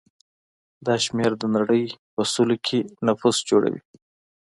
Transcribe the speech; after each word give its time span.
دا 0.85 0.95
شمېر 1.05 1.31
د 1.37 1.43
نړۍ 1.55 1.83
په 2.13 2.21
سلو 2.33 2.57
کې 2.65 2.79
نفوس 3.05 3.37
جوړوي. 3.49 3.81